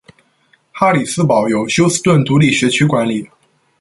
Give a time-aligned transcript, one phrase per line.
[0.71, 3.29] 哈里斯堡由休斯顿独立学区管理。